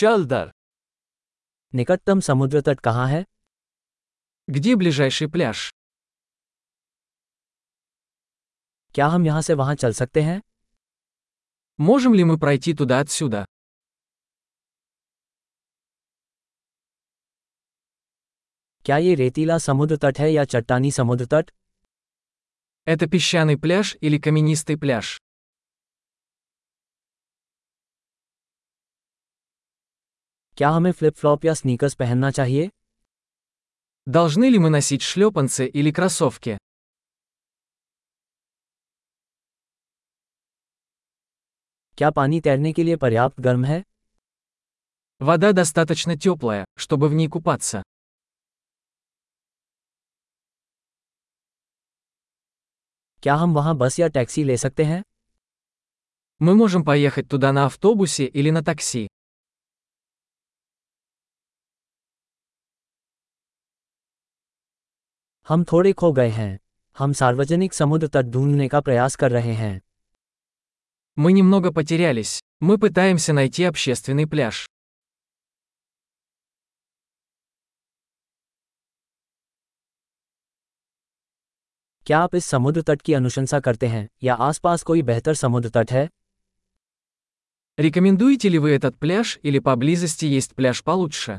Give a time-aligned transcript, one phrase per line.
[0.00, 0.51] चल दर
[1.73, 3.23] निकटतम समुद्र तट कहाँ है
[4.47, 5.69] Где ближайший пляж?
[8.95, 10.41] क्या हम यहाँ से वहाँ चल सकते हैं
[11.79, 13.45] Можем ли мы пройти туда отсюда?
[18.85, 21.51] क्या ये रेतीला समुद्र तट है या चट्टानी समुद्र तट
[22.87, 25.17] Это песчаный пляж или каменистый пляж?
[30.60, 32.68] क्या हमें फ्लिप फ्लॉप या स्नीकर्स पहनना चाहिए
[34.06, 36.56] Должны ли мы носить шлепанцы или кроссовки?
[41.98, 43.82] क्या पानी तैरने के लिए पर्याप्त गर्म है
[45.20, 47.82] Вода достаточно теплая, чтобы в ней купаться.
[53.22, 55.02] क्या हम वहाँ बस या टैक्सी ले सकते हैं
[56.40, 59.08] Мы можем поехать туда на автобусе или на такси.
[65.48, 66.58] हम थोड़े खो गए हैं
[66.98, 69.80] हम सार्वजनिक समुद्र तट ढूंढने का प्रयास कर रहे हैं
[71.18, 72.32] Мы немного потерялись.
[72.62, 74.64] Мы пытаемся найти общественный пляж.
[82.06, 85.92] क्या आप इस समुद्र तट की अनुशंसा करते हैं या आसपास कोई बेहतर समुद्र तट
[85.92, 86.08] है
[87.80, 91.38] Рекомендуете ли вы этот пляж или поблизости есть пляж получше?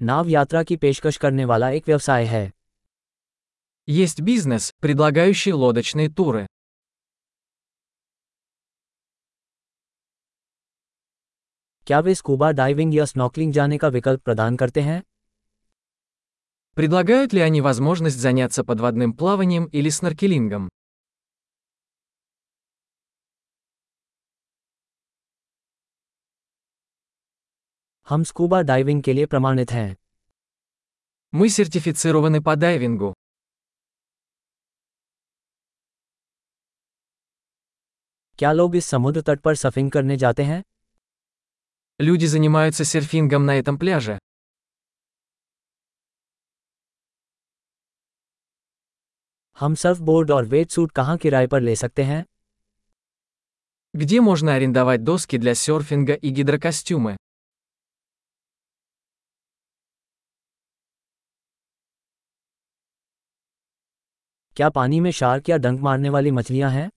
[0.00, 2.50] नाव यात्रा की पेशकश करने वाला एक व्यवसाय है
[3.90, 6.46] Есть бизнес, предлагающий лодочные туры.
[11.86, 15.02] क्या वे स्कूबा डाइविंग या स्नॉकलिंग जाने का विकल्प प्रदान करते हैं
[16.76, 20.68] Предлагают ли они возможность заняться подводным плаванием или сноркелингом?
[28.08, 29.96] हम स्कूबा डाइविंग के लिए प्रमाणित हैं
[31.32, 33.12] Мы сертифицированы по дайвингу.
[38.38, 40.62] क्या लोग इस समुद्र तट पर सफिंग करने जाते हैं
[42.00, 44.18] Люди занимаются серфингом на этом пляже.
[49.58, 52.24] हम सर्फबोर्ड और वेट सूट कहाँ किराए पर ले सकते हैं
[53.94, 57.16] Где можно арендовать доски для серфинга и гидрокостюмы?
[64.56, 66.90] क्या पानी में शार्क या डंक मारने वाली मछलियाँ हैं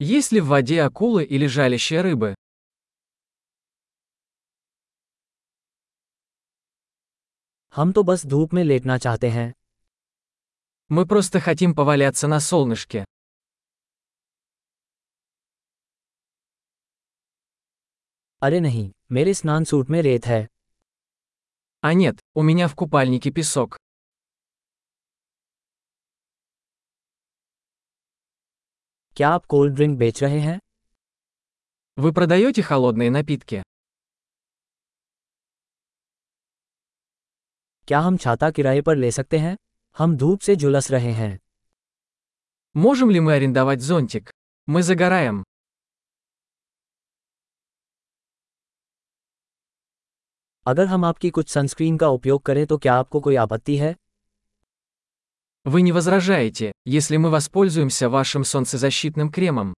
[0.00, 2.34] Есть ли в воде акулы или жалящие рыбы?
[7.74, 9.52] हम तो बस धूप में लेटना चाहते हैं
[10.90, 13.04] Мы просто хотим поваляться на солнышке.
[18.42, 20.46] अरे नहीं मेरे स्नान सूट में रेत है
[21.84, 23.76] А нет, у меня в купальнике песок.
[29.20, 30.58] क्या आप कोल्ड ड्रिंक बेच रहे हैं
[31.98, 33.60] Вы продаете холодные напитки?
[37.88, 39.56] क्या हम छाता किराए पर ले सकते हैं
[39.96, 41.38] हम धूप से झुलस रहे हैं
[42.74, 44.28] Можем ли мы арендовать зонтик?
[44.68, 45.42] Мы загораем.
[50.66, 53.94] अगर हम आपकी कुछ सनस्क्रीन का उपयोग करें तो क्या आपको कोई आपत्ति है
[55.64, 59.74] Вы не возражаете, если мы воспользуемся вашим солнцезащитным кремом?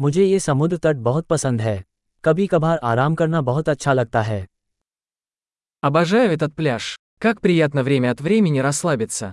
[0.00, 1.84] मुझे ये समुद्र तट बहुत पसंद है
[2.24, 4.46] कभी कभार आराम करना बहुत अच्छा लगता है
[5.84, 6.96] Обожаю этот пляж.
[7.18, 9.32] Как приятно время от времени расслабиться.